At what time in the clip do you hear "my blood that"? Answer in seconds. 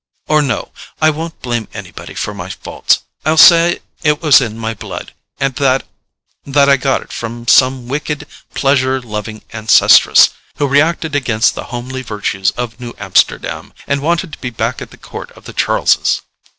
4.57-5.83